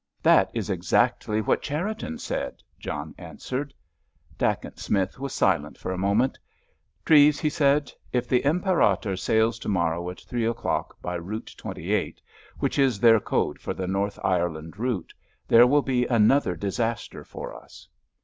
"That 0.23 0.49
is 0.51 0.71
exactly 0.71 1.41
what 1.41 1.61
Cherriton 1.61 2.17
said," 2.17 2.63
John 2.79 3.13
answered. 3.19 3.71
Dacent 4.35 4.79
Smith 4.79 5.19
was 5.19 5.31
silent 5.31 5.77
for 5.77 5.91
a 5.91 5.97
moment. 5.99 6.39
"Treves," 7.05 7.39
he 7.39 7.51
said, 7.51 7.91
"if 8.11 8.27
the 8.27 8.43
Imperator 8.43 9.15
sails 9.15 9.59
to 9.59 9.69
morrow 9.69 10.09
at 10.09 10.19
three 10.21 10.47
o'clock 10.47 10.99
by 11.03 11.13
Route 11.17 11.53
28, 11.55 12.19
which 12.57 12.79
is 12.79 12.99
their 12.99 13.19
code 13.19 13.59
for 13.61 13.75
the 13.75 13.85
North 13.85 14.17
Ireland 14.23 14.79
route, 14.79 15.13
there 15.47 15.67
will 15.67 15.83
be 15.83 16.07
another 16.07 16.55
disaster 16.55 17.23
for 17.23 17.53
us." 17.55 17.87